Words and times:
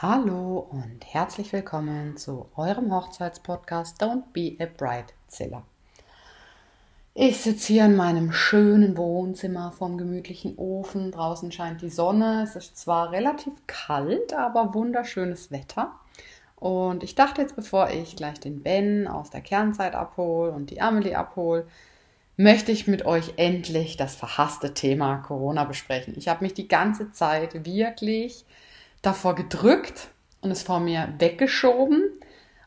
Hallo 0.00 0.60
und 0.70 1.00
herzlich 1.04 1.52
willkommen 1.52 2.16
zu 2.16 2.48
eurem 2.54 2.94
Hochzeitspodcast 2.94 4.00
Don't 4.00 4.22
Be 4.32 4.54
a 4.60 4.66
Bridezilla. 4.66 5.64
Ich 7.14 7.38
sitze 7.38 7.72
hier 7.72 7.86
in 7.86 7.96
meinem 7.96 8.30
schönen 8.30 8.96
Wohnzimmer 8.96 9.72
vom 9.72 9.98
gemütlichen 9.98 10.56
Ofen. 10.56 11.10
Draußen 11.10 11.50
scheint 11.50 11.82
die 11.82 11.90
Sonne. 11.90 12.44
Es 12.44 12.54
ist 12.54 12.78
zwar 12.78 13.10
relativ 13.10 13.54
kalt, 13.66 14.32
aber 14.34 14.72
wunderschönes 14.72 15.50
Wetter. 15.50 15.90
Und 16.54 17.02
ich 17.02 17.16
dachte 17.16 17.42
jetzt, 17.42 17.56
bevor 17.56 17.90
ich 17.90 18.14
gleich 18.14 18.38
den 18.38 18.62
Ben 18.62 19.08
aus 19.08 19.30
der 19.30 19.40
Kernzeit 19.40 19.96
abhole 19.96 20.52
und 20.52 20.70
die 20.70 20.80
Amelie 20.80 21.16
abhole, 21.16 21.66
möchte 22.36 22.70
ich 22.70 22.86
mit 22.86 23.04
euch 23.04 23.32
endlich 23.36 23.96
das 23.96 24.14
verhasste 24.14 24.74
Thema 24.74 25.16
Corona 25.16 25.64
besprechen. 25.64 26.14
Ich 26.16 26.28
habe 26.28 26.44
mich 26.44 26.54
die 26.54 26.68
ganze 26.68 27.10
Zeit 27.10 27.66
wirklich 27.66 28.44
davor 29.02 29.34
gedrückt 29.34 30.08
und 30.40 30.50
es 30.50 30.62
vor 30.62 30.80
mir 30.80 31.14
weggeschoben. 31.18 32.02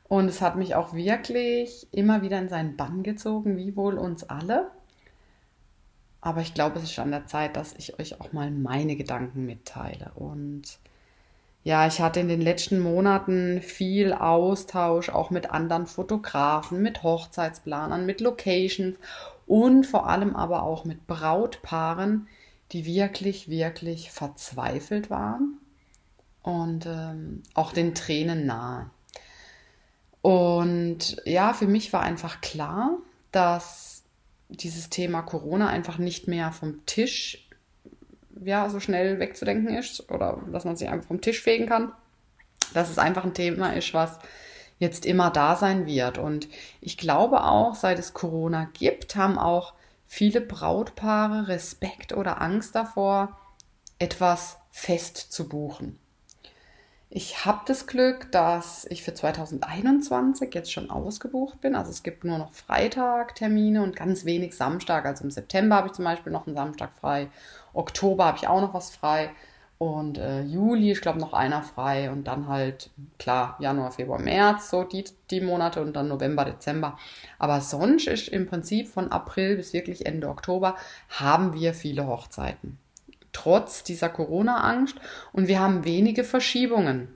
Und 0.03 0.27
es 0.27 0.41
hat 0.41 0.57
mich 0.57 0.75
auch 0.75 0.93
wirklich 0.93 1.87
immer 1.91 2.21
wieder 2.21 2.37
in 2.37 2.49
seinen 2.49 2.75
Bann 2.75 3.01
gezogen, 3.01 3.57
wie 3.57 3.77
wohl 3.77 3.97
uns 3.97 4.25
alle. 4.25 4.70
Aber 6.20 6.41
ich 6.41 6.53
glaube, 6.53 6.79
es 6.79 6.83
ist 6.83 6.99
an 6.99 7.11
der 7.11 7.27
Zeit, 7.27 7.55
dass 7.55 7.73
ich 7.77 7.97
euch 7.97 8.20
auch 8.20 8.33
mal 8.33 8.51
meine 8.51 8.97
Gedanken 8.97 9.45
mitteile. 9.45 10.11
Und 10.15 10.63
ja, 11.63 11.87
ich 11.87 12.01
hatte 12.01 12.20
in 12.20 12.27
den 12.27 12.41
letzten 12.41 12.79
Monaten 12.79 13.61
viel 13.61 14.11
Austausch, 14.11 15.09
auch 15.09 15.29
mit 15.29 15.49
anderen 15.49 15.87
Fotografen, 15.87 16.81
mit 16.81 17.03
Hochzeitsplanern, 17.03 18.05
mit 18.05 18.20
Locations 18.20 18.98
und 19.48 19.85
vor 19.85 20.09
allem 20.09 20.35
aber 20.35 20.63
auch 20.63 20.84
mit 20.84 21.07
Brautpaaren, 21.07 22.27
die 22.73 22.85
wirklich, 22.85 23.48
wirklich 23.48 24.11
verzweifelt 24.11 25.09
waren 25.09 25.60
und 26.43 26.85
ähm, 26.85 27.43
auch 27.53 27.73
den 27.73 27.93
Tränen 27.95 28.45
nahe. 28.45 28.89
Und 30.21 31.21
ja, 31.25 31.53
für 31.53 31.67
mich 31.67 31.93
war 31.93 32.01
einfach 32.01 32.41
klar, 32.41 32.98
dass 33.31 34.03
dieses 34.49 34.89
Thema 34.89 35.21
Corona 35.21 35.67
einfach 35.67 35.98
nicht 35.98 36.27
mehr 36.27 36.51
vom 36.51 36.85
Tisch 36.85 37.48
ja, 38.43 38.70
so 38.70 38.79
schnell 38.79 39.20
wegzudenken 39.20 39.75
ist 39.75 40.09
oder 40.11 40.41
dass 40.51 40.65
man 40.65 40.75
sich 40.75 40.89
einfach 40.89 41.07
vom 41.07 41.21
Tisch 41.21 41.41
fegen 41.41 41.67
kann. 41.67 41.91
Dass 42.73 42.89
es 42.89 42.98
einfach 42.98 43.23
ein 43.23 43.33
Thema 43.33 43.73
ist, 43.73 43.93
was 43.93 44.20
jetzt 44.79 45.05
immer 45.05 45.29
da 45.29 45.55
sein 45.55 45.85
wird. 45.85 46.17
Und 46.17 46.48
ich 46.79 46.98
glaube 46.98 47.43
auch, 47.43 47.76
seit 47.76 47.99
es 47.99 48.13
Corona 48.13 48.70
gibt, 48.73 49.15
haben 49.15 49.37
auch 49.37 49.73
viele 50.07 50.41
Brautpaare 50.41 51.48
Respekt 51.48 52.13
oder 52.13 52.41
Angst 52.41 52.76
davor, 52.76 53.37
etwas 53.99 54.57
fest 54.71 55.17
zu 55.17 55.48
buchen. 55.48 55.99
Ich 57.13 57.45
habe 57.45 57.59
das 57.65 57.87
Glück, 57.87 58.31
dass 58.31 58.85
ich 58.90 59.04
für 59.04 59.13
2021 59.13 60.54
jetzt 60.54 60.71
schon 60.71 60.90
ausgebucht 60.90 61.59
bin. 61.59 61.76
Also 61.76 61.91
es 61.91 62.04
gibt 62.04 62.23
nur 62.23 62.37
noch 62.37 62.54
Freitag-Termine 62.54 63.84
und 63.84 63.98
ganz 63.98 64.23
wenig 64.23 64.56
Samstag. 64.56 65.06
Also 65.06 65.25
im 65.25 65.29
September 65.29 65.75
habe 65.75 65.88
ich 65.88 65.94
zum 65.94 66.06
Beispiel 66.06 66.31
noch 66.31 66.47
einen 66.47 66.56
Samstag 66.56 66.94
frei. 66.94 67.28
Oktober 67.73 68.23
habe 68.23 68.38
ich 68.38 68.47
auch 68.47 68.62
noch 68.62 68.73
was 68.73 68.95
frei. 68.95 69.31
Und 69.78 70.19
äh, 70.19 70.44
Juli, 70.44 70.94
ich 70.94 71.01
glaube, 71.01 71.19
noch 71.19 71.34
einer 71.34 71.63
frei. 71.63 72.09
Und 72.12 72.29
dann 72.29 72.47
halt, 72.47 72.91
klar, 73.19 73.57
Januar, 73.59 73.91
Februar, 73.91 74.22
März, 74.22 74.69
so 74.69 74.85
die, 74.85 75.03
die 75.31 75.41
Monate 75.41 75.81
und 75.81 75.94
dann 75.97 76.07
November, 76.07 76.45
Dezember. 76.45 76.97
Aber 77.39 77.59
sonst 77.59 78.07
ist 78.07 78.29
im 78.29 78.47
Prinzip 78.47 78.88
von 78.88 79.12
April 79.12 79.57
bis 79.57 79.73
wirklich 79.73 80.06
Ende 80.06 80.29
Oktober 80.29 80.78
haben 81.09 81.53
wir 81.56 81.73
viele 81.73 82.07
Hochzeiten 82.07 82.78
trotz 83.34 83.84
dieser 83.84 84.09
Corona-Angst 84.09 84.96
und 85.34 85.47
wir 85.47 85.59
haben 85.59 85.84
wenige 85.84 86.24
Verschiebungen. 86.24 87.09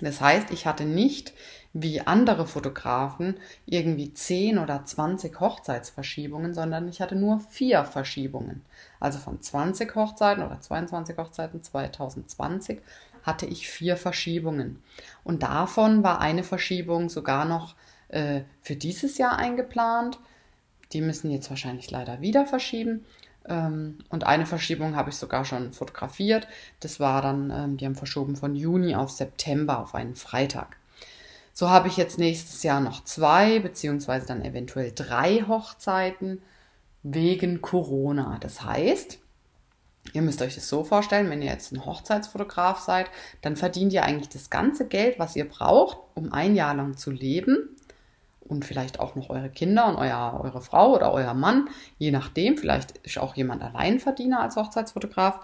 Das 0.00 0.20
heißt, 0.20 0.50
ich 0.50 0.66
hatte 0.66 0.84
nicht 0.84 1.32
wie 1.72 2.00
andere 2.00 2.46
Fotografen 2.46 3.36
irgendwie 3.66 4.12
10 4.12 4.58
oder 4.58 4.84
20 4.84 5.40
Hochzeitsverschiebungen, 5.40 6.54
sondern 6.54 6.88
ich 6.88 7.00
hatte 7.00 7.16
nur 7.16 7.40
vier 7.40 7.84
Verschiebungen. 7.84 8.62
Also 9.00 9.18
von 9.18 9.42
20 9.42 9.94
Hochzeiten 9.94 10.44
oder 10.44 10.60
22 10.60 11.16
Hochzeiten 11.16 11.62
2020 11.62 12.80
hatte 13.24 13.46
ich 13.46 13.68
vier 13.68 13.96
Verschiebungen. 13.96 14.82
Und 15.24 15.42
davon 15.42 16.04
war 16.04 16.20
eine 16.20 16.44
Verschiebung 16.44 17.08
sogar 17.08 17.44
noch 17.44 17.74
äh, 18.08 18.42
für 18.62 18.76
dieses 18.76 19.18
Jahr 19.18 19.36
eingeplant. 19.36 20.20
Die 20.92 21.00
müssen 21.00 21.30
jetzt 21.30 21.50
wahrscheinlich 21.50 21.90
leider 21.90 22.20
wieder 22.20 22.46
verschieben. 22.46 23.04
Ähm, 23.48 23.98
und 24.08 24.24
eine 24.24 24.46
Verschiebung 24.46 24.96
habe 24.96 25.10
ich 25.10 25.16
sogar 25.16 25.44
schon 25.44 25.72
fotografiert. 25.72 26.48
Das 26.80 27.00
war 27.00 27.22
dann, 27.22 27.50
ähm, 27.50 27.76
die 27.76 27.84
haben 27.86 27.94
verschoben 27.94 28.36
von 28.36 28.54
Juni 28.54 28.94
auf 28.94 29.10
September 29.10 29.80
auf 29.80 29.94
einen 29.94 30.16
Freitag. 30.16 30.76
So 31.52 31.70
habe 31.70 31.88
ich 31.88 31.96
jetzt 31.96 32.18
nächstes 32.18 32.62
Jahr 32.62 32.80
noch 32.80 33.04
zwei, 33.04 33.60
beziehungsweise 33.60 34.26
dann 34.26 34.44
eventuell 34.44 34.92
drei 34.92 35.44
Hochzeiten 35.46 36.42
wegen 37.02 37.60
Corona. 37.60 38.38
Das 38.40 38.62
heißt, 38.62 39.18
ihr 40.12 40.22
müsst 40.22 40.42
euch 40.42 40.56
das 40.56 40.68
so 40.68 40.82
vorstellen, 40.82 41.30
wenn 41.30 41.42
ihr 41.42 41.50
jetzt 41.50 41.72
ein 41.72 41.84
Hochzeitsfotograf 41.84 42.80
seid, 42.80 43.06
dann 43.42 43.56
verdient 43.56 43.92
ihr 43.92 44.04
eigentlich 44.04 44.30
das 44.30 44.50
ganze 44.50 44.88
Geld, 44.88 45.18
was 45.18 45.36
ihr 45.36 45.48
braucht, 45.48 45.98
um 46.14 46.32
ein 46.32 46.56
Jahr 46.56 46.74
lang 46.74 46.96
zu 46.96 47.10
leben 47.10 47.73
und 48.46 48.64
vielleicht 48.64 49.00
auch 49.00 49.14
noch 49.14 49.30
eure 49.30 49.48
Kinder 49.48 49.86
und 49.88 49.96
euer, 49.96 50.40
eure 50.42 50.60
Frau 50.60 50.94
oder 50.94 51.12
euer 51.12 51.34
Mann, 51.34 51.68
je 51.98 52.10
nachdem. 52.10 52.56
Vielleicht 52.56 52.98
ist 52.98 53.18
auch 53.18 53.34
jemand 53.34 53.62
Alleinverdiener 53.62 54.40
als 54.40 54.56
Hochzeitsfotograf. 54.56 55.40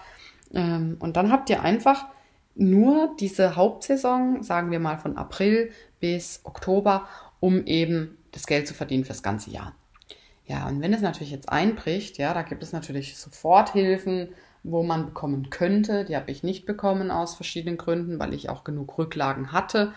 Ähm, 0.52 0.96
und 1.00 1.16
dann 1.16 1.32
habt 1.32 1.50
ihr 1.50 1.62
einfach 1.62 2.06
nur 2.54 3.14
diese 3.18 3.56
Hauptsaison, 3.56 4.42
sagen 4.42 4.70
wir 4.70 4.80
mal 4.80 4.98
von 4.98 5.16
April 5.16 5.70
bis 5.98 6.40
Oktober, 6.44 7.06
um 7.40 7.64
eben 7.64 8.18
das 8.32 8.46
Geld 8.46 8.68
zu 8.68 8.74
verdienen 8.74 9.04
fürs 9.04 9.22
ganze 9.22 9.50
Jahr. 9.50 9.74
Ja, 10.46 10.66
und 10.66 10.82
wenn 10.82 10.92
es 10.92 11.00
natürlich 11.00 11.30
jetzt 11.30 11.48
einbricht, 11.48 12.18
ja, 12.18 12.34
da 12.34 12.42
gibt 12.42 12.62
es 12.62 12.72
natürlich 12.72 13.16
Soforthilfen, 13.16 14.30
wo 14.62 14.82
man 14.82 15.06
bekommen 15.06 15.48
könnte. 15.48 16.04
Die 16.04 16.16
habe 16.16 16.30
ich 16.30 16.42
nicht 16.42 16.66
bekommen 16.66 17.10
aus 17.10 17.34
verschiedenen 17.34 17.78
Gründen, 17.78 18.18
weil 18.18 18.34
ich 18.34 18.50
auch 18.50 18.64
genug 18.64 18.98
Rücklagen 18.98 19.52
hatte 19.52 19.92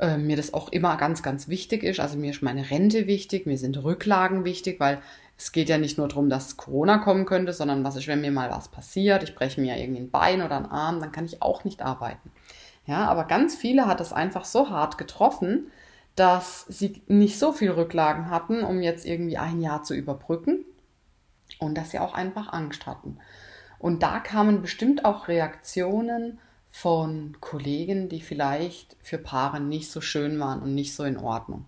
äh, 0.00 0.18
mir 0.18 0.36
das 0.36 0.54
auch 0.54 0.70
immer 0.70 0.96
ganz, 0.96 1.22
ganz 1.22 1.48
wichtig 1.48 1.82
ist. 1.82 2.00
Also 2.00 2.18
mir 2.18 2.30
ist 2.30 2.42
meine 2.42 2.70
Rente 2.70 3.06
wichtig, 3.06 3.46
mir 3.46 3.58
sind 3.58 3.82
Rücklagen 3.82 4.44
wichtig, 4.44 4.80
weil 4.80 5.00
es 5.38 5.52
geht 5.52 5.68
ja 5.68 5.78
nicht 5.78 5.98
nur 5.98 6.08
darum, 6.08 6.30
dass 6.30 6.56
Corona 6.56 6.98
kommen 6.98 7.26
könnte, 7.26 7.52
sondern 7.52 7.84
was 7.84 7.96
ist, 7.96 8.08
wenn 8.08 8.20
mir 8.20 8.30
mal 8.30 8.50
was 8.50 8.68
passiert, 8.68 9.22
ich 9.22 9.34
breche 9.34 9.60
mir 9.60 9.76
irgendwie 9.78 10.02
ein 10.02 10.10
Bein 10.10 10.42
oder 10.42 10.56
einen 10.56 10.66
Arm, 10.66 11.00
dann 11.00 11.12
kann 11.12 11.26
ich 11.26 11.42
auch 11.42 11.64
nicht 11.64 11.82
arbeiten. 11.82 12.30
Ja, 12.86 13.06
aber 13.06 13.24
ganz 13.24 13.54
viele 13.54 13.86
hat 13.86 14.00
es 14.00 14.12
einfach 14.12 14.44
so 14.44 14.70
hart 14.70 14.96
getroffen, 14.96 15.70
dass 16.14 16.64
sie 16.68 17.02
nicht 17.08 17.38
so 17.38 17.52
viel 17.52 17.70
Rücklagen 17.70 18.30
hatten, 18.30 18.62
um 18.62 18.80
jetzt 18.80 19.04
irgendwie 19.04 19.36
ein 19.36 19.60
Jahr 19.60 19.82
zu 19.82 19.94
überbrücken 19.94 20.64
und 21.58 21.76
dass 21.76 21.90
sie 21.90 21.98
auch 21.98 22.14
einfach 22.14 22.52
Angst 22.52 22.86
hatten. 22.86 23.18
Und 23.78 24.02
da 24.02 24.20
kamen 24.20 24.62
bestimmt 24.62 25.04
auch 25.04 25.28
Reaktionen 25.28 26.38
von 26.78 27.38
Kollegen, 27.40 28.10
die 28.10 28.20
vielleicht 28.20 28.98
für 29.02 29.16
Paare 29.16 29.60
nicht 29.60 29.90
so 29.90 30.02
schön 30.02 30.38
waren 30.38 30.60
und 30.60 30.74
nicht 30.74 30.94
so 30.94 31.04
in 31.04 31.16
Ordnung. 31.16 31.64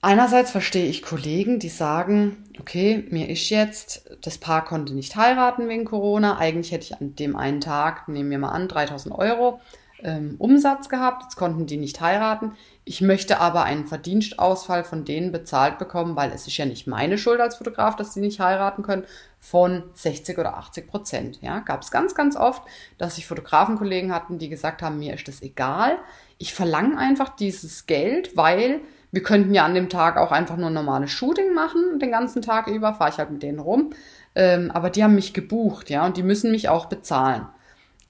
Einerseits 0.00 0.50
verstehe 0.50 0.88
ich 0.88 1.04
Kollegen, 1.04 1.60
die 1.60 1.68
sagen, 1.68 2.50
okay, 2.58 3.06
mir 3.10 3.28
ist 3.28 3.48
jetzt, 3.48 4.10
das 4.22 4.38
Paar 4.38 4.64
konnte 4.64 4.92
nicht 4.92 5.14
heiraten 5.14 5.68
wegen 5.68 5.84
Corona, 5.84 6.38
eigentlich 6.38 6.72
hätte 6.72 6.86
ich 6.86 7.00
an 7.00 7.14
dem 7.14 7.36
einen 7.36 7.60
Tag, 7.60 8.08
nehmen 8.08 8.28
wir 8.28 8.38
mal 8.38 8.50
an, 8.50 8.66
3000 8.66 9.14
Euro 9.14 9.60
ähm, 10.02 10.36
Umsatz 10.38 10.88
gehabt, 10.88 11.24
jetzt 11.24 11.36
konnten 11.36 11.66
die 11.66 11.76
nicht 11.76 12.00
heiraten. 12.00 12.52
Ich 12.84 13.00
möchte 13.00 13.40
aber 13.40 13.64
einen 13.64 13.86
Verdienstausfall 13.86 14.84
von 14.84 15.04
denen 15.04 15.32
bezahlt 15.32 15.78
bekommen, 15.78 16.16
weil 16.16 16.32
es 16.32 16.46
ist 16.46 16.56
ja 16.56 16.66
nicht 16.66 16.86
meine 16.86 17.18
Schuld 17.18 17.40
als 17.40 17.56
Fotograf, 17.56 17.96
dass 17.96 18.14
die 18.14 18.20
nicht 18.20 18.40
heiraten 18.40 18.82
können, 18.82 19.04
von 19.38 19.84
60 19.94 20.38
oder 20.38 20.56
80 20.56 20.88
Prozent. 20.88 21.38
Ja, 21.42 21.60
gab 21.60 21.82
es 21.82 21.90
ganz, 21.90 22.14
ganz 22.14 22.36
oft, 22.36 22.62
dass 22.98 23.16
sich 23.16 23.26
Fotografenkollegen 23.26 24.14
hatten, 24.14 24.38
die 24.38 24.48
gesagt 24.48 24.82
haben, 24.82 24.98
mir 24.98 25.14
ist 25.14 25.26
das 25.26 25.42
egal. 25.42 25.98
Ich 26.38 26.54
verlange 26.54 26.98
einfach 26.98 27.30
dieses 27.30 27.86
Geld, 27.86 28.36
weil 28.36 28.80
wir 29.10 29.22
könnten 29.22 29.52
ja 29.52 29.64
an 29.64 29.74
dem 29.74 29.88
Tag 29.88 30.16
auch 30.16 30.32
einfach 30.32 30.56
nur 30.56 30.70
ein 30.70 30.74
normales 30.74 31.10
Shooting 31.10 31.54
machen, 31.54 31.98
den 31.98 32.10
ganzen 32.10 32.40
Tag 32.40 32.66
über, 32.66 32.94
fahre 32.94 33.10
ich 33.10 33.18
halt 33.18 33.30
mit 33.30 33.42
denen 33.42 33.58
rum. 33.58 33.90
Ähm, 34.34 34.70
aber 34.70 34.90
die 34.90 35.04
haben 35.04 35.14
mich 35.14 35.34
gebucht, 35.34 35.90
ja, 35.90 36.06
und 36.06 36.16
die 36.16 36.22
müssen 36.22 36.50
mich 36.50 36.68
auch 36.68 36.86
bezahlen 36.86 37.46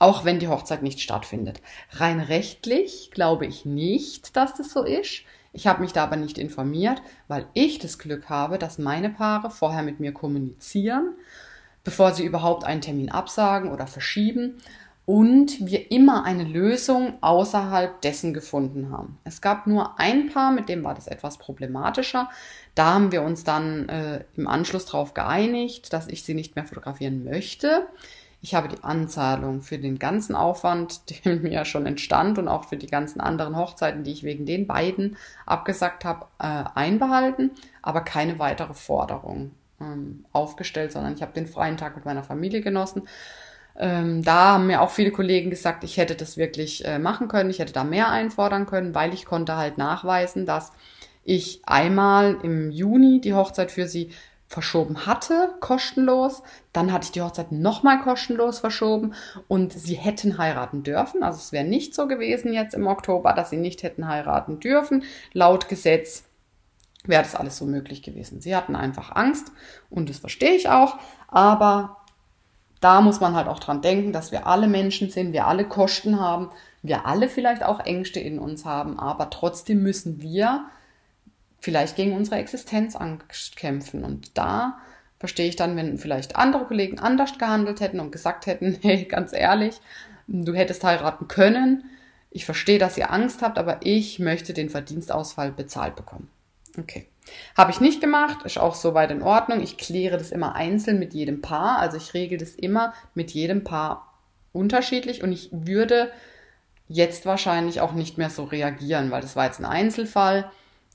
auch 0.02 0.24
wenn 0.24 0.40
die 0.40 0.48
Hochzeit 0.48 0.82
nicht 0.82 1.00
stattfindet. 1.00 1.62
Rein 1.92 2.18
rechtlich 2.18 3.12
glaube 3.12 3.46
ich 3.46 3.64
nicht, 3.64 4.36
dass 4.36 4.54
das 4.54 4.72
so 4.72 4.82
ist. 4.82 5.22
Ich 5.52 5.68
habe 5.68 5.80
mich 5.80 5.92
da 5.92 6.02
aber 6.02 6.16
nicht 6.16 6.38
informiert, 6.38 7.00
weil 7.28 7.46
ich 7.54 7.78
das 7.78 8.00
Glück 8.00 8.28
habe, 8.28 8.58
dass 8.58 8.78
meine 8.78 9.10
Paare 9.10 9.50
vorher 9.50 9.84
mit 9.84 10.00
mir 10.00 10.12
kommunizieren, 10.12 11.14
bevor 11.84 12.12
sie 12.14 12.24
überhaupt 12.24 12.64
einen 12.64 12.80
Termin 12.80 13.10
absagen 13.10 13.70
oder 13.70 13.86
verschieben 13.86 14.56
und 15.06 15.64
wir 15.64 15.92
immer 15.92 16.24
eine 16.24 16.44
Lösung 16.44 17.14
außerhalb 17.20 18.00
dessen 18.00 18.34
gefunden 18.34 18.90
haben. 18.90 19.18
Es 19.22 19.40
gab 19.40 19.68
nur 19.68 20.00
ein 20.00 20.30
Paar, 20.30 20.50
mit 20.50 20.68
dem 20.68 20.82
war 20.82 20.94
das 20.94 21.06
etwas 21.06 21.38
problematischer. 21.38 22.28
Da 22.74 22.94
haben 22.94 23.12
wir 23.12 23.22
uns 23.22 23.44
dann 23.44 23.88
äh, 23.88 24.24
im 24.36 24.48
Anschluss 24.48 24.86
darauf 24.86 25.14
geeinigt, 25.14 25.92
dass 25.92 26.08
ich 26.08 26.24
sie 26.24 26.34
nicht 26.34 26.56
mehr 26.56 26.64
fotografieren 26.64 27.22
möchte. 27.22 27.86
Ich 28.44 28.56
habe 28.56 28.66
die 28.66 28.82
Anzahlung 28.82 29.62
für 29.62 29.78
den 29.78 30.00
ganzen 30.00 30.34
Aufwand, 30.34 31.02
der 31.24 31.36
mir 31.36 31.64
schon 31.64 31.86
entstand 31.86 32.38
und 32.38 32.48
auch 32.48 32.64
für 32.64 32.76
die 32.76 32.88
ganzen 32.88 33.20
anderen 33.20 33.56
Hochzeiten, 33.56 34.02
die 34.02 34.12
ich 34.12 34.24
wegen 34.24 34.44
den 34.44 34.66
beiden 34.66 35.16
abgesagt 35.46 36.04
habe, 36.04 36.26
äh, 36.38 36.64
einbehalten, 36.74 37.52
aber 37.80 38.02
keine 38.02 38.38
weitere 38.40 38.74
Forderung 38.74 39.52
ähm, 39.80 40.24
aufgestellt, 40.32 40.92
sondern 40.92 41.14
ich 41.14 41.22
habe 41.22 41.32
den 41.32 41.46
freien 41.46 41.76
Tag 41.76 41.94
mit 41.94 42.04
meiner 42.04 42.24
Familie 42.24 42.60
genossen. 42.60 43.08
Ähm, 43.76 44.22
da 44.22 44.54
haben 44.54 44.66
mir 44.66 44.82
auch 44.82 44.90
viele 44.90 45.12
Kollegen 45.12 45.48
gesagt, 45.48 45.84
ich 45.84 45.96
hätte 45.96 46.14
das 46.14 46.36
wirklich 46.36 46.84
äh, 46.84 46.98
machen 46.98 47.28
können, 47.28 47.48
ich 47.48 47.60
hätte 47.60 47.72
da 47.72 47.84
mehr 47.84 48.10
einfordern 48.10 48.66
können, 48.66 48.94
weil 48.94 49.14
ich 49.14 49.24
konnte 49.24 49.56
halt 49.56 49.78
nachweisen, 49.78 50.46
dass 50.46 50.72
ich 51.24 51.62
einmal 51.64 52.36
im 52.42 52.70
Juni 52.72 53.20
die 53.20 53.34
Hochzeit 53.34 53.70
für 53.70 53.86
sie 53.86 54.10
verschoben 54.52 55.06
hatte, 55.06 55.54
kostenlos. 55.60 56.42
Dann 56.74 56.92
hatte 56.92 57.06
ich 57.06 57.12
die 57.12 57.22
Hochzeit 57.22 57.52
nochmal 57.52 58.00
kostenlos 58.00 58.58
verschoben 58.58 59.14
und 59.48 59.72
sie 59.72 59.94
hätten 59.94 60.36
heiraten 60.36 60.82
dürfen. 60.82 61.22
Also 61.22 61.38
es 61.38 61.52
wäre 61.52 61.64
nicht 61.64 61.94
so 61.94 62.06
gewesen 62.06 62.52
jetzt 62.52 62.74
im 62.74 62.86
Oktober, 62.86 63.32
dass 63.32 63.48
sie 63.48 63.56
nicht 63.56 63.82
hätten 63.82 64.06
heiraten 64.06 64.60
dürfen. 64.60 65.04
Laut 65.32 65.70
Gesetz 65.70 66.24
wäre 67.04 67.22
das 67.22 67.34
alles 67.34 67.56
so 67.56 67.64
möglich 67.64 68.02
gewesen. 68.02 68.42
Sie 68.42 68.54
hatten 68.54 68.76
einfach 68.76 69.16
Angst 69.16 69.52
und 69.88 70.10
das 70.10 70.18
verstehe 70.18 70.52
ich 70.54 70.68
auch, 70.68 70.98
aber 71.28 71.96
da 72.82 73.00
muss 73.00 73.20
man 73.20 73.34
halt 73.34 73.48
auch 73.48 73.58
dran 73.58 73.80
denken, 73.80 74.12
dass 74.12 74.32
wir 74.32 74.46
alle 74.46 74.66
Menschen 74.66 75.08
sind, 75.08 75.32
wir 75.32 75.46
alle 75.46 75.64
Kosten 75.64 76.20
haben, 76.20 76.50
wir 76.82 77.06
alle 77.06 77.30
vielleicht 77.30 77.62
auch 77.62 77.80
Ängste 77.80 78.20
in 78.20 78.38
uns 78.38 78.66
haben, 78.66 78.98
aber 78.98 79.30
trotzdem 79.30 79.82
müssen 79.82 80.20
wir 80.20 80.66
vielleicht 81.62 81.94
gegen 81.96 82.12
unsere 82.12 82.36
Existenzangst 82.36 83.56
kämpfen. 83.56 84.04
Und 84.04 84.36
da 84.36 84.78
verstehe 85.18 85.48
ich 85.48 85.56
dann, 85.56 85.76
wenn 85.76 85.96
vielleicht 85.96 86.34
andere 86.36 86.64
Kollegen 86.64 86.98
anders 86.98 87.38
gehandelt 87.38 87.80
hätten 87.80 88.00
und 88.00 88.10
gesagt 88.10 88.46
hätten, 88.46 88.76
hey, 88.82 89.04
ganz 89.04 89.32
ehrlich, 89.32 89.80
du 90.26 90.52
hättest 90.52 90.82
heiraten 90.84 91.28
können. 91.28 91.84
Ich 92.30 92.44
verstehe, 92.44 92.78
dass 92.78 92.98
ihr 92.98 93.12
Angst 93.12 93.42
habt, 93.42 93.58
aber 93.58 93.78
ich 93.82 94.18
möchte 94.18 94.52
den 94.52 94.70
Verdienstausfall 94.70 95.52
bezahlt 95.52 95.94
bekommen. 95.94 96.28
Okay. 96.78 97.06
Habe 97.56 97.70
ich 97.70 97.80
nicht 97.80 98.00
gemacht, 98.00 98.44
ist 98.44 98.58
auch 98.58 98.74
soweit 98.74 99.12
in 99.12 99.22
Ordnung. 99.22 99.60
Ich 99.62 99.76
kläre 99.76 100.18
das 100.18 100.32
immer 100.32 100.56
einzeln 100.56 100.98
mit 100.98 101.14
jedem 101.14 101.40
Paar. 101.40 101.78
Also 101.78 101.96
ich 101.96 102.14
regel 102.14 102.38
das 102.38 102.56
immer 102.56 102.92
mit 103.14 103.30
jedem 103.30 103.62
Paar 103.62 104.12
unterschiedlich 104.52 105.22
und 105.22 105.30
ich 105.30 105.48
würde 105.52 106.10
jetzt 106.88 107.24
wahrscheinlich 107.24 107.80
auch 107.80 107.92
nicht 107.92 108.18
mehr 108.18 108.30
so 108.30 108.44
reagieren, 108.44 109.12
weil 109.12 109.20
das 109.20 109.36
war 109.36 109.44
jetzt 109.44 109.60
ein 109.60 109.64
Einzelfall. 109.64 110.50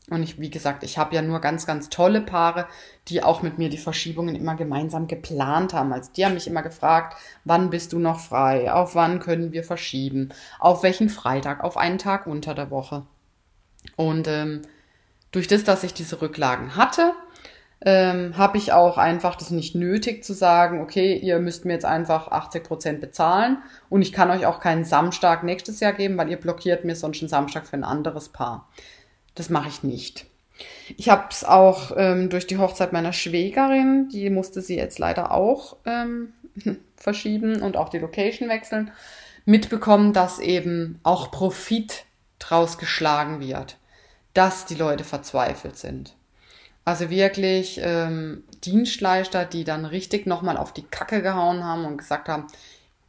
Und 0.10 0.24
ich, 0.24 0.40
wie 0.40 0.50
gesagt, 0.50 0.84
ich 0.84 0.98
habe 0.98 1.16
ja 1.16 1.22
nur 1.22 1.42
ganz, 1.42 1.66
ganz 1.66 1.90
tolle 1.90 2.22
Paare, 2.22 2.68
die 3.10 3.24
auch 3.24 3.42
mit 3.42 3.58
mir 3.58 3.68
die 3.68 3.78
Verschiebungen 3.78 4.36
immer 4.36 4.56
gemeinsam 4.56 5.08
geplant 5.08 5.74
haben. 5.74 5.92
Also 5.92 6.12
die 6.16 6.26
haben 6.26 6.34
mich 6.34 6.48
immer 6.48 6.62
gefragt, 6.62 7.18
wann 7.44 7.70
bist 7.70 7.92
du 7.92 8.00
noch 8.00 8.22
frei? 8.22 8.72
Auf 8.72 8.96
wann 8.96 9.20
können 9.20 9.52
wir 9.52 9.66
verschieben? 9.66 10.30
Auf 10.60 10.82
welchen 10.82 11.10
Freitag? 11.10 11.62
Auf 11.62 11.76
einen 11.76 11.98
Tag 11.98 12.26
unter 12.26 12.56
der 12.56 12.72
Woche. 12.72 13.06
Und 13.98 14.30
ähm, 14.30 14.62
durch 15.32 15.48
das, 15.48 15.66
dass 15.66 15.84
ich 15.84 15.94
diese 15.94 16.22
Rücklagen 16.22 16.78
hatte, 16.78 17.14
ähm, 17.82 18.38
habe 18.38 18.58
ich 18.58 18.72
auch 18.72 18.98
einfach 18.98 19.36
das 19.36 19.52
nicht 19.52 19.76
nötig 19.76 20.24
zu 20.24 20.34
sagen, 20.34 20.82
okay, 20.82 21.16
ihr 21.16 21.40
müsst 21.40 21.66
mir 21.66 21.74
jetzt 21.74 21.86
einfach 21.86 22.30
80 22.30 22.64
Prozent 22.64 23.02
bezahlen 23.02 23.58
und 23.90 24.02
ich 24.02 24.14
kann 24.14 24.32
euch 24.32 24.46
auch 24.46 24.60
keinen 24.60 24.84
Samstag 24.84 25.44
nächstes 25.44 25.80
Jahr 25.80 25.94
geben, 25.94 26.18
weil 26.18 26.32
ihr 26.32 26.40
blockiert 26.40 26.86
mir 26.86 26.96
sonst 26.96 27.22
einen 27.22 27.30
Samstag 27.30 27.68
für 27.68 27.76
ein 27.76 27.84
anderes 27.84 28.30
Paar. 28.30 28.68
Das 29.38 29.50
mache 29.52 29.70
ich 29.70 29.84
nicht. 29.84 30.26
Ich 30.98 31.10
habe 31.10 31.28
es 31.30 31.44
auch 31.44 31.92
ähm, 31.96 32.30
durch 32.30 32.48
die 32.48 32.58
Hochzeit 32.58 32.92
meiner 32.92 33.14
Schwägerin, 33.14 34.10
die 34.10 34.32
musste 34.32 34.62
sie 34.62 34.76
jetzt 34.76 34.98
leider 34.98 35.32
auch 35.32 35.78
ähm, 35.86 36.34
verschieben 36.98 37.62
und 37.62 37.78
auch 37.78 37.90
die 37.90 38.00
Location 38.00 38.50
wechseln, 38.50 38.92
mitbekommen, 39.46 40.12
dass 40.12 40.40
eben 40.40 41.00
auch 41.04 41.30
Profit 41.30 42.06
draus 42.40 42.80
geschlagen 42.80 43.40
wird, 43.40 43.78
dass 44.34 44.66
die 44.66 44.76
Leute 44.76 45.04
verzweifelt 45.04 45.78
sind. 45.78 46.16
Also 46.84 47.12
wirklich 47.12 47.80
ähm, 47.84 48.44
Dienstleister, 48.64 49.46
die 49.46 49.66
dann 49.66 49.86
richtig 49.86 50.26
nochmal 50.26 50.58
auf 50.58 50.74
die 50.74 50.86
Kacke 50.86 51.22
gehauen 51.22 51.64
haben 51.64 51.86
und 51.86 51.98
gesagt 51.98 52.28
haben, 52.28 52.48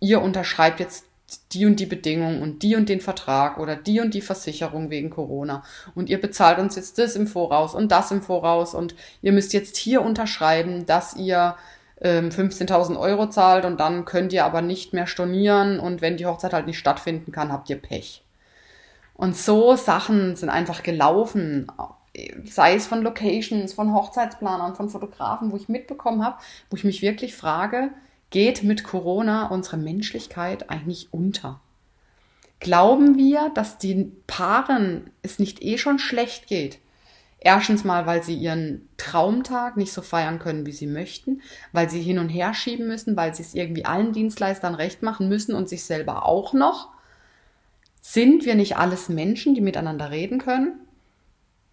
ihr 0.00 0.20
unterschreibt 0.20 0.80
jetzt 0.80 1.07
die 1.52 1.66
und 1.66 1.80
die 1.80 1.86
Bedingungen 1.86 2.42
und 2.42 2.62
die 2.62 2.76
und 2.76 2.88
den 2.88 3.00
Vertrag 3.00 3.58
oder 3.58 3.76
die 3.76 4.00
und 4.00 4.14
die 4.14 4.20
Versicherung 4.20 4.90
wegen 4.90 5.10
Corona 5.10 5.62
und 5.94 6.08
ihr 6.08 6.20
bezahlt 6.20 6.58
uns 6.58 6.76
jetzt 6.76 6.98
das 6.98 7.16
im 7.16 7.26
Voraus 7.26 7.74
und 7.74 7.92
das 7.92 8.10
im 8.10 8.22
Voraus 8.22 8.74
und 8.74 8.94
ihr 9.22 9.32
müsst 9.32 9.52
jetzt 9.52 9.76
hier 9.76 10.02
unterschreiben, 10.02 10.86
dass 10.86 11.16
ihr 11.16 11.56
ähm, 12.00 12.30
15.000 12.30 12.98
Euro 12.98 13.28
zahlt 13.28 13.64
und 13.64 13.78
dann 13.80 14.04
könnt 14.04 14.32
ihr 14.32 14.44
aber 14.44 14.62
nicht 14.62 14.92
mehr 14.92 15.06
stornieren 15.06 15.80
und 15.80 16.00
wenn 16.00 16.16
die 16.16 16.26
Hochzeit 16.26 16.52
halt 16.52 16.66
nicht 16.66 16.78
stattfinden 16.78 17.32
kann, 17.32 17.52
habt 17.52 17.68
ihr 17.70 17.80
Pech. 17.80 18.24
Und 19.14 19.36
so 19.36 19.74
Sachen 19.74 20.36
sind 20.36 20.48
einfach 20.48 20.84
gelaufen, 20.84 21.66
sei 22.44 22.74
es 22.74 22.86
von 22.86 23.02
Locations, 23.02 23.72
von 23.72 23.92
Hochzeitsplanern, 23.92 24.76
von 24.76 24.88
Fotografen, 24.88 25.52
wo 25.52 25.56
ich 25.56 25.68
mitbekommen 25.68 26.24
habe, 26.24 26.36
wo 26.70 26.76
ich 26.76 26.84
mich 26.84 27.02
wirklich 27.02 27.34
frage, 27.34 27.90
geht 28.30 28.62
mit 28.62 28.84
Corona 28.84 29.46
unsere 29.48 29.76
Menschlichkeit 29.76 30.70
eigentlich 30.70 31.12
unter? 31.12 31.60
Glauben 32.60 33.16
wir, 33.16 33.50
dass 33.54 33.78
den 33.78 34.16
Paaren 34.26 35.10
es 35.22 35.38
nicht 35.38 35.62
eh 35.62 35.78
schon 35.78 35.98
schlecht 35.98 36.48
geht? 36.48 36.78
Erstens 37.40 37.84
mal, 37.84 38.04
weil 38.06 38.24
sie 38.24 38.34
ihren 38.34 38.88
Traumtag 38.96 39.76
nicht 39.76 39.92
so 39.92 40.02
feiern 40.02 40.40
können, 40.40 40.66
wie 40.66 40.72
sie 40.72 40.88
möchten, 40.88 41.40
weil 41.72 41.88
sie 41.88 42.02
hin 42.02 42.18
und 42.18 42.28
her 42.28 42.52
schieben 42.52 42.88
müssen, 42.88 43.16
weil 43.16 43.32
sie 43.32 43.42
es 43.42 43.54
irgendwie 43.54 43.84
allen 43.84 44.12
Dienstleistern 44.12 44.74
recht 44.74 45.02
machen 45.02 45.28
müssen 45.28 45.54
und 45.54 45.68
sich 45.68 45.84
selber 45.84 46.26
auch 46.26 46.52
noch. 46.52 46.88
Sind 48.00 48.44
wir 48.44 48.56
nicht 48.56 48.76
alles 48.76 49.08
Menschen, 49.08 49.54
die 49.54 49.60
miteinander 49.60 50.10
reden 50.10 50.38
können? 50.38 50.80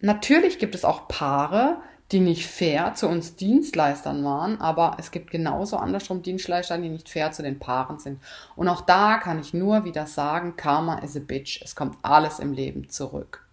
Natürlich 0.00 0.58
gibt 0.58 0.76
es 0.76 0.84
auch 0.84 1.08
Paare, 1.08 1.78
die 2.12 2.20
nicht 2.20 2.46
fair 2.46 2.94
zu 2.94 3.08
uns 3.08 3.34
Dienstleistern 3.34 4.24
waren, 4.24 4.60
aber 4.60 4.96
es 4.98 5.10
gibt 5.10 5.30
genauso 5.30 5.76
andersrum 5.76 6.22
Dienstleister, 6.22 6.78
die 6.78 6.88
nicht 6.88 7.08
fair 7.08 7.32
zu 7.32 7.42
den 7.42 7.58
Paaren 7.58 7.98
sind. 7.98 8.20
Und 8.54 8.68
auch 8.68 8.82
da 8.82 9.18
kann 9.18 9.40
ich 9.40 9.54
nur 9.54 9.84
wieder 9.84 10.06
sagen, 10.06 10.56
Karma 10.56 10.98
is 10.98 11.16
a 11.16 11.20
bitch. 11.20 11.60
Es 11.62 11.74
kommt 11.74 11.98
alles 12.02 12.38
im 12.38 12.52
Leben 12.52 12.88
zurück. 12.88 13.44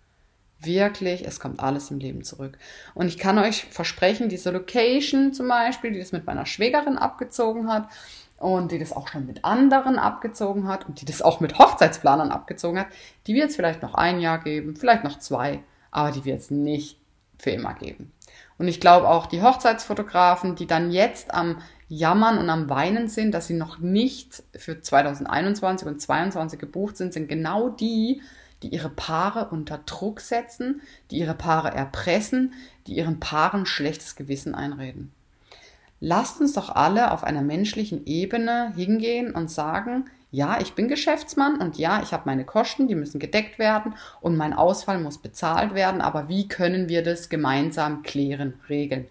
Wirklich, 0.60 1.26
es 1.26 1.40
kommt 1.40 1.62
alles 1.62 1.92
im 1.92 2.00
Leben 2.00 2.24
zurück. 2.24 2.58
Und 2.94 3.08
ich 3.08 3.18
kann 3.18 3.40
euch 3.40 3.66
versprechen, 3.66 4.30
diese 4.30 4.52
Location 4.52 5.34
zum 5.34 5.48
Beispiel, 5.48 5.92
die 5.92 6.00
das 6.00 6.12
mit 6.12 6.26
meiner 6.26 6.46
Schwägerin 6.46 6.98
abgezogen 6.98 7.68
hat 7.68 7.90
und 8.38 8.72
die 8.72 8.80
das 8.80 8.94
auch 8.94 9.08
schon 9.08 9.26
mit 9.26 9.44
anderen 9.44 9.98
abgezogen 9.98 10.68
hat 10.68 10.88
und 10.88 11.02
die 11.02 11.06
das 11.06 11.22
auch 11.22 11.40
mit 11.40 11.58
Hochzeitsplanern 11.58 12.32
abgezogen 12.32 12.80
hat, 12.80 12.88
die 13.26 13.34
wird 13.34 13.50
es 13.50 13.56
vielleicht 13.56 13.82
noch 13.82 13.96
ein 13.96 14.20
Jahr 14.20 14.38
geben, 14.38 14.76
vielleicht 14.76 15.04
noch 15.04 15.20
zwei, 15.20 15.60
aber 15.92 16.12
die 16.12 16.24
wird 16.24 16.40
es 16.40 16.52
nicht 16.52 17.03
für 17.38 17.52
immer 17.52 17.74
geben. 17.74 18.12
Und 18.58 18.68
ich 18.68 18.80
glaube 18.80 19.10
auch 19.10 19.26
die 19.26 19.42
Hochzeitsfotografen, 19.42 20.56
die 20.56 20.68
dann 20.68 20.92
jetzt 20.92 21.34
am 21.34 21.58
Jammern 21.90 22.38
und 22.38 22.50
am 22.50 22.70
Weinen 22.70 23.08
sind, 23.08 23.34
dass 23.34 23.48
sie 23.48 23.54
noch 23.54 23.80
nicht 23.80 24.44
für 24.56 24.82
2021 24.82 25.88
und 25.88 26.02
2022 26.02 26.60
gebucht 26.60 26.98
sind, 26.98 27.14
sind 27.14 27.28
genau 27.28 27.70
die, 27.70 28.22
die 28.64 28.70
ihre 28.70 28.90
Paare 28.90 29.50
unter 29.50 29.80
Druck 29.80 30.22
setzen, 30.22 30.82
die 31.12 31.18
ihre 31.18 31.36
Paare 31.36 31.72
erpressen, 31.72 32.54
die 32.88 32.96
ihren 32.96 33.20
Paaren 33.20 33.66
schlechtes 33.66 34.16
Gewissen 34.16 34.56
einreden. 34.56 35.12
Lasst 36.00 36.42
uns 36.42 36.54
doch 36.54 36.70
alle 36.70 37.12
auf 37.12 37.24
einer 37.24 37.42
menschlichen 37.42 38.06
Ebene 38.06 38.74
hingehen 38.76 39.34
und 39.34 39.50
sagen, 39.50 40.06
ja, 40.34 40.60
ich 40.60 40.74
bin 40.74 40.88
Geschäftsmann 40.88 41.62
und 41.62 41.78
ja, 41.78 42.02
ich 42.02 42.12
habe 42.12 42.24
meine 42.26 42.44
Kosten, 42.44 42.88
die 42.88 42.96
müssen 42.96 43.20
gedeckt 43.20 43.60
werden 43.60 43.94
und 44.20 44.36
mein 44.36 44.54
Ausfall 44.54 45.00
muss 45.00 45.20
bezahlt 45.20 45.76
werden, 45.76 46.02
aber 46.02 46.28
wie 46.28 46.48
können 46.48 46.90
wir 46.90 47.04
das 47.04 47.30
gemeinsam 47.30 48.02
klären, 48.02 48.60
regeln? 48.68 49.08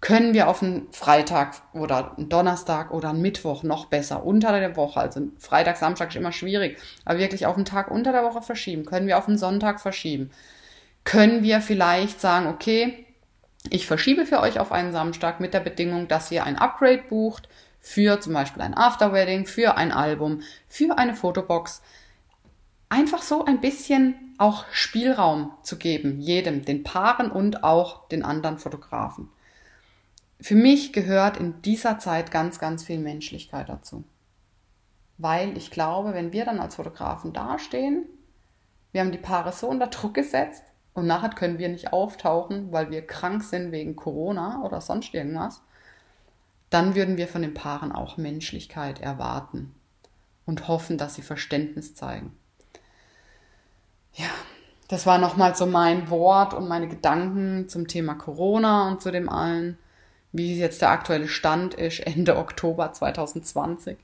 Können 0.00 0.34
wir 0.34 0.48
auf 0.48 0.60
einen 0.60 0.92
Freitag 0.92 1.62
oder 1.72 2.16
einen 2.16 2.28
Donnerstag 2.28 2.90
oder 2.90 3.10
einen 3.10 3.22
Mittwoch 3.22 3.62
noch 3.62 3.86
besser 3.86 4.24
unter 4.24 4.50
der 4.58 4.74
Woche, 4.74 4.98
also 4.98 5.28
Freitag, 5.38 5.76
Samstag 5.76 6.08
ist 6.08 6.16
immer 6.16 6.32
schwierig, 6.32 6.76
aber 7.04 7.20
wirklich 7.20 7.46
auf 7.46 7.54
einen 7.54 7.64
Tag 7.64 7.88
unter 7.88 8.10
der 8.10 8.24
Woche 8.24 8.42
verschieben? 8.42 8.84
Können 8.84 9.06
wir 9.06 9.18
auf 9.18 9.28
einen 9.28 9.38
Sonntag 9.38 9.80
verschieben? 9.80 10.32
Können 11.04 11.44
wir 11.44 11.60
vielleicht 11.60 12.20
sagen, 12.20 12.48
okay, 12.48 13.06
ich 13.70 13.86
verschiebe 13.86 14.26
für 14.26 14.40
euch 14.40 14.58
auf 14.58 14.72
einen 14.72 14.90
Samstag 14.90 15.38
mit 15.38 15.54
der 15.54 15.60
Bedingung, 15.60 16.08
dass 16.08 16.32
ihr 16.32 16.42
ein 16.42 16.58
Upgrade 16.58 17.04
bucht 17.08 17.48
für 17.88 18.20
zum 18.20 18.34
Beispiel 18.34 18.60
ein 18.60 18.76
Afterwedding, 18.76 19.46
für 19.46 19.78
ein 19.78 19.92
Album, 19.92 20.42
für 20.68 20.98
eine 20.98 21.14
Fotobox. 21.14 21.80
Einfach 22.90 23.22
so 23.22 23.46
ein 23.46 23.62
bisschen 23.62 24.34
auch 24.36 24.66
Spielraum 24.70 25.52
zu 25.62 25.78
geben, 25.78 26.20
jedem, 26.20 26.66
den 26.66 26.82
Paaren 26.84 27.30
und 27.30 27.64
auch 27.64 28.06
den 28.08 28.22
anderen 28.22 28.58
Fotografen. 28.58 29.30
Für 30.38 30.54
mich 30.54 30.92
gehört 30.92 31.38
in 31.38 31.62
dieser 31.62 31.98
Zeit 31.98 32.30
ganz, 32.30 32.58
ganz 32.58 32.84
viel 32.84 32.98
Menschlichkeit 32.98 33.70
dazu. 33.70 34.04
Weil 35.16 35.56
ich 35.56 35.70
glaube, 35.70 36.12
wenn 36.12 36.30
wir 36.30 36.44
dann 36.44 36.60
als 36.60 36.74
Fotografen 36.74 37.32
dastehen, 37.32 38.04
wir 38.92 39.00
haben 39.00 39.12
die 39.12 39.18
Paare 39.18 39.52
so 39.52 39.66
unter 39.66 39.86
Druck 39.86 40.12
gesetzt 40.12 40.62
und 40.92 41.06
nachher 41.06 41.30
können 41.30 41.58
wir 41.58 41.70
nicht 41.70 41.94
auftauchen, 41.94 42.70
weil 42.70 42.90
wir 42.90 43.06
krank 43.06 43.42
sind 43.42 43.72
wegen 43.72 43.96
Corona 43.96 44.62
oder 44.62 44.82
sonst 44.82 45.14
irgendwas, 45.14 45.62
dann 46.70 46.94
würden 46.94 47.16
wir 47.16 47.28
von 47.28 47.42
den 47.42 47.54
Paaren 47.54 47.92
auch 47.92 48.16
Menschlichkeit 48.16 49.00
erwarten 49.00 49.74
und 50.44 50.68
hoffen, 50.68 50.98
dass 50.98 51.14
sie 51.14 51.22
Verständnis 51.22 51.94
zeigen. 51.94 52.36
Ja, 54.14 54.30
das 54.88 55.06
war 55.06 55.18
nochmal 55.18 55.54
so 55.54 55.66
mein 55.66 56.10
Wort 56.10 56.54
und 56.54 56.68
meine 56.68 56.88
Gedanken 56.88 57.68
zum 57.68 57.86
Thema 57.86 58.14
Corona 58.14 58.88
und 58.88 59.02
zu 59.02 59.10
dem 59.10 59.28
allen, 59.28 59.78
wie 60.32 60.58
jetzt 60.58 60.82
der 60.82 60.90
aktuelle 60.90 61.28
Stand 61.28 61.74
ist, 61.74 62.00
Ende 62.00 62.36
Oktober 62.36 62.92
2020. 62.92 63.98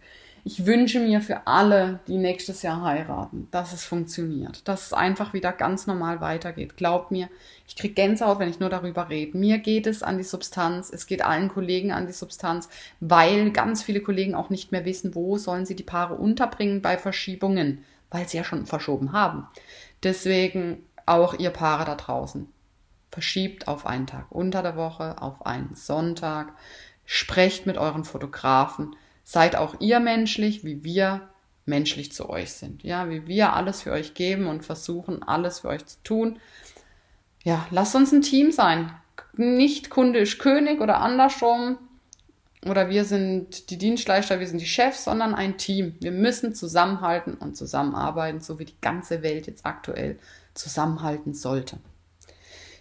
Ich 0.47 0.67
wünsche 0.67 1.01
mir 1.01 1.23
für 1.23 1.47
alle, 1.47 2.01
die 2.07 2.19
nächstes 2.19 2.61
Jahr 2.61 2.83
heiraten, 2.83 3.49
dass 3.51 3.73
es 3.73 3.87
funktioniert, 3.87 4.69
dass 4.69 4.89
es 4.89 4.93
einfach 4.93 5.33
wieder 5.33 5.53
ganz 5.53 5.87
normal 5.87 6.21
weitergeht. 6.21 6.77
Glaubt 6.77 7.11
mir, 7.11 7.31
ich 7.67 7.77
kriege 7.77 7.95
Gänsehaut, 7.95 8.39
wenn 8.39 8.51
ich 8.51 8.61
nur 8.61 8.69
darüber 8.69 9.09
rede. 9.09 9.39
Mir 9.39 9.57
geht 9.57 9.87
es 9.87 10.03
an 10.03 10.19
die 10.19 10.23
Substanz, 10.23 10.91
es 10.93 11.07
geht 11.07 11.25
allen 11.25 11.49
Kollegen 11.49 11.93
an 11.93 12.07
die 12.07 12.13
Substanz, 12.13 12.69
weil 13.01 13.53
ganz 13.53 13.83
viele 13.83 14.03
Kollegen 14.03 14.35
auch 14.35 14.51
nicht 14.51 14.71
mehr 14.71 14.85
wissen, 14.85 15.15
wo 15.15 15.39
sollen 15.39 15.65
sie 15.65 15.77
die 15.77 15.83
Paare 15.83 16.17
unterbringen 16.17 16.83
bei 16.83 16.99
Verschiebungen, 16.99 17.83
weil 18.11 18.29
sie 18.29 18.37
ja 18.37 18.45
schon 18.45 18.67
verschoben 18.67 19.13
haben. 19.13 19.49
Deswegen 20.03 20.85
auch 21.07 21.33
ihr 21.33 21.51
Paare 21.51 21.87
da 21.87 21.95
draußen. 21.95 22.49
Verschiebt 23.11 23.67
auf 23.67 23.87
einen 23.87 24.07
Tag 24.07 24.27
unter 24.29 24.63
der 24.63 24.77
Woche, 24.77 25.23
auf 25.23 25.47
einen 25.47 25.75
Sonntag. 25.75 26.53
Sprecht 27.07 27.65
mit 27.65 27.79
euren 27.79 28.05
Fotografen 28.05 28.95
seid 29.25 29.57
auch 29.57 29.81
ihr 29.81 30.01
menschlich, 30.01 30.65
wie 30.65 30.85
wir 30.85 31.29
menschlich 31.67 32.13
zu 32.13 32.29
euch 32.29 32.53
sind. 32.53 32.83
Ja, 32.83 33.09
wie 33.09 33.27
wir 33.27 33.55
alles 33.55 33.83
für 33.83 33.93
euch 33.93 34.15
geben 34.15 34.47
und 34.47 34.65
versuchen, 34.65 35.23
alles 35.23 35.61
für 35.61 35.69
euch 35.69 35.85
zu 35.87 35.97
tun. 36.05 36.39
Ja, 37.43 37.67
lasst 37.71 37.97
uns 37.97 38.13
ein 38.13 38.23
Team 38.23 38.53
sein. 38.53 38.95
Nicht 39.33 39.91
Kunde 39.91 40.21
ist 40.21 40.39
König 40.39 40.81
oder 40.81 41.01
andersrum. 41.01 41.79
Oder 42.67 42.89
wir 42.89 43.05
sind 43.05 43.69
die 43.71 43.77
Dienstleister, 43.77 44.41
wir 44.41 44.47
sind 44.47 44.61
die 44.61 44.67
Chefs, 44.67 45.05
sondern 45.05 45.35
ein 45.35 45.59
Team. 45.59 45.97
Wir 46.01 46.13
müssen 46.13 46.55
zusammenhalten 46.55 47.35
und 47.35 47.57
zusammenarbeiten, 47.57 48.41
so 48.41 48.59
wie 48.59 48.65
die 48.65 48.81
ganze 48.81 49.23
Welt 49.23 49.47
jetzt 49.47 49.67
aktuell 49.67 50.19
zusammenhalten 50.55 51.35
sollte. 51.35 51.79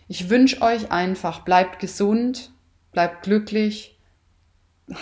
Ich 0.08 0.30
wünsche 0.30 0.62
euch 0.62 0.92
einfach, 0.92 1.42
bleibt 1.42 1.80
gesund, 1.80 2.52
bleibt 2.92 3.24
glücklich, 3.24 3.93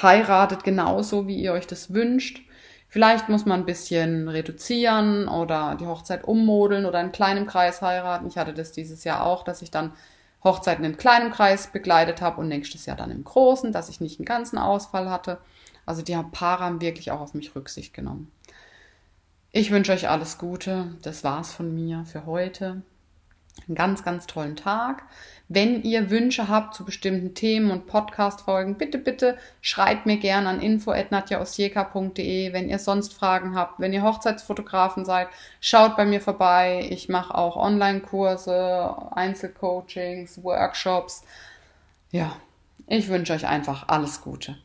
heiratet 0.01 0.63
genauso, 0.63 1.27
wie 1.27 1.39
ihr 1.41 1.53
euch 1.53 1.67
das 1.67 1.93
wünscht. 1.93 2.41
Vielleicht 2.87 3.29
muss 3.29 3.45
man 3.45 3.61
ein 3.61 3.65
bisschen 3.65 4.27
reduzieren 4.27 5.27
oder 5.27 5.75
die 5.79 5.87
Hochzeit 5.87 6.25
ummodeln 6.25 6.85
oder 6.85 6.99
in 6.99 7.11
kleinem 7.11 7.47
Kreis 7.47 7.81
heiraten. 7.81 8.27
Ich 8.27 8.37
hatte 8.37 8.53
das 8.53 8.73
dieses 8.73 9.03
Jahr 9.05 9.25
auch, 9.25 9.43
dass 9.43 9.61
ich 9.61 9.71
dann 9.71 9.93
Hochzeiten 10.43 10.83
in 10.83 10.97
kleinem 10.97 11.31
Kreis 11.31 11.67
begleitet 11.67 12.21
habe 12.21 12.41
und 12.41 12.47
nächstes 12.47 12.85
Jahr 12.85 12.97
dann 12.97 13.11
im 13.11 13.23
großen, 13.23 13.71
dass 13.71 13.89
ich 13.89 14.01
nicht 14.01 14.19
einen 14.19 14.25
ganzen 14.25 14.57
Ausfall 14.57 15.09
hatte. 15.09 15.37
Also 15.85 16.01
die 16.01 16.17
Paare 16.31 16.65
haben 16.65 16.81
wirklich 16.81 17.11
auch 17.11 17.21
auf 17.21 17.33
mich 17.33 17.55
Rücksicht 17.55 17.93
genommen. 17.93 18.31
Ich 19.51 19.71
wünsche 19.71 19.91
euch 19.91 20.09
alles 20.09 20.37
Gute. 20.37 20.95
Das 21.01 21.23
war's 21.23 21.53
von 21.53 21.73
mir 21.73 22.05
für 22.05 22.25
heute. 22.25 22.81
Einen 23.67 23.75
ganz, 23.75 24.03
ganz 24.03 24.27
tollen 24.27 24.55
Tag. 24.55 25.03
Wenn 25.47 25.83
ihr 25.83 26.09
Wünsche 26.09 26.47
habt 26.47 26.73
zu 26.73 26.85
bestimmten 26.85 27.33
Themen 27.35 27.71
und 27.71 27.85
Podcast-Folgen, 27.85 28.77
bitte, 28.77 28.97
bitte 28.97 29.37
schreibt 29.59 30.05
mir 30.05 30.17
gerne 30.17 30.47
an 30.47 30.61
info.nadjaosjeka.de. 30.61 32.53
Wenn 32.53 32.69
ihr 32.69 32.79
sonst 32.79 33.13
Fragen 33.13 33.53
habt, 33.53 33.79
wenn 33.79 33.91
ihr 33.91 34.03
Hochzeitsfotografen 34.03 35.03
seid, 35.03 35.27
schaut 35.59 35.97
bei 35.97 36.05
mir 36.05 36.21
vorbei. 36.21 36.87
Ich 36.89 37.09
mache 37.09 37.35
auch 37.35 37.57
Online-Kurse, 37.57 38.95
Einzelcoachings, 39.11 40.41
Workshops. 40.43 41.23
Ja, 42.11 42.37
ich 42.87 43.09
wünsche 43.09 43.33
euch 43.33 43.45
einfach 43.45 43.89
alles 43.89 44.21
Gute. 44.21 44.57